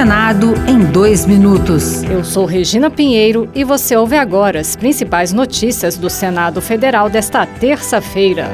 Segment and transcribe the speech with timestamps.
[0.00, 2.02] Senado em dois minutos.
[2.04, 7.44] Eu sou Regina Pinheiro e você ouve agora as principais notícias do Senado Federal desta
[7.44, 8.48] terça-feira.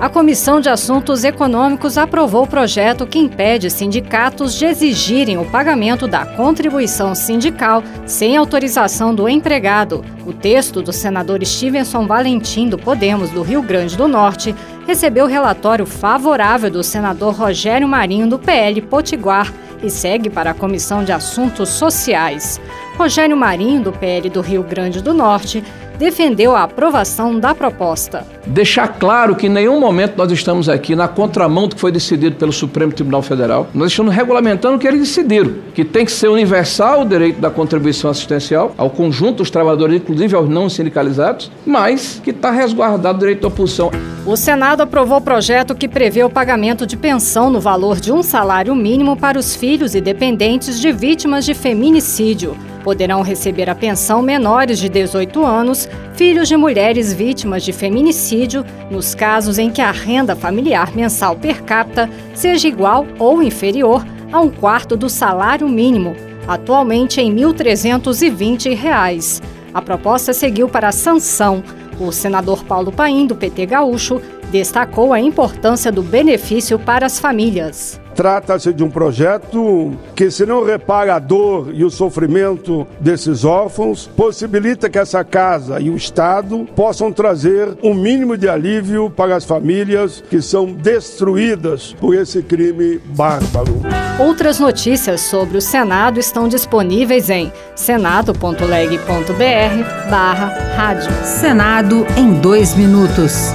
[0.00, 6.08] A Comissão de Assuntos Econômicos aprovou o projeto que impede sindicatos de exigirem o pagamento
[6.08, 10.02] da contribuição sindical sem autorização do empregado.
[10.24, 14.54] O texto do senador Stevenson Valentim, do Podemos do Rio Grande do Norte,
[14.86, 19.52] recebeu relatório favorável do senador Rogério Marinho, do PL Potiguar
[19.82, 22.60] e segue para a Comissão de Assuntos Sociais.
[22.96, 25.62] Rogério Marinho, do PL do Rio Grande do Norte,
[25.98, 28.24] defendeu a aprovação da proposta.
[28.46, 32.36] Deixar claro que em nenhum momento nós estamos aqui na contramão do que foi decidido
[32.36, 33.66] pelo Supremo Tribunal Federal.
[33.74, 37.50] Nós estamos regulamentando o que eles decidiram, que tem que ser universal o direito da
[37.50, 43.20] contribuição assistencial ao conjunto dos trabalhadores, inclusive aos não sindicalizados, mas que está resguardado o
[43.20, 43.90] direito da oposição.
[44.24, 48.22] O Senado aprovou o projeto que prevê o pagamento de pensão no valor de um
[48.22, 52.56] salário mínimo para os filhos e dependentes de vítimas de feminicídio.
[52.88, 59.14] Poderão receber a pensão menores de 18 anos, filhos de mulheres vítimas de feminicídio, nos
[59.14, 64.48] casos em que a renda familiar mensal per capita seja igual ou inferior a um
[64.48, 66.16] quarto do salário mínimo,
[66.46, 69.42] atualmente em R$ 1.320.
[69.74, 71.62] A proposta seguiu para a sanção.
[72.00, 74.18] O senador Paulo Paim, do PT Gaúcho,
[74.50, 78.00] destacou a importância do benefício para as famílias.
[78.18, 84.10] Trata-se de um projeto que, se não repara a dor e o sofrimento desses órfãos,
[84.16, 89.44] possibilita que essa casa e o Estado possam trazer um mínimo de alívio para as
[89.44, 93.80] famílias que são destruídas por esse crime bárbaro.
[94.18, 100.46] Outras notícias sobre o Senado estão disponíveis em senado.leg.br barra
[100.76, 101.12] rádio.
[101.24, 103.54] Senado em dois minutos.